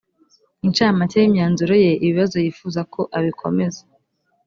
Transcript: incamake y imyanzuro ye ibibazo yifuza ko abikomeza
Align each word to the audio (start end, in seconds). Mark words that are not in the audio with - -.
incamake 0.65 1.15
y 1.19 1.27
imyanzuro 1.29 1.73
ye 1.85 1.91
ibibazo 2.05 2.35
yifuza 2.45 2.81
ko 2.93 3.01
abikomeza 3.17 3.81